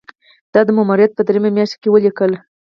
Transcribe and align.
دا 0.53 0.61
د 0.65 0.69
ماموریت 0.77 1.11
په 1.15 1.21
دریمه 1.27 1.49
میاشت 1.57 1.75
کې 1.81 1.87
یې 1.89 1.93
ولیکل. 1.93 2.31